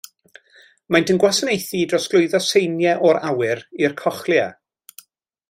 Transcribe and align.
Maent 0.95 1.11
yn 1.13 1.19
gwasanaethu 1.23 1.77
i 1.81 1.83
drosglwyddo 1.91 2.41
seiniau 2.47 3.05
o'r 3.11 3.21
awyr 3.33 3.63
i'r 3.85 3.97
cochlea. 4.03 4.51